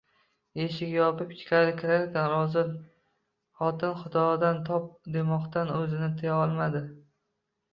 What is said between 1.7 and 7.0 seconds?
kirarkan:— Razil xotin, Xudodan top!-demoqdan o'zini tiya olmadi.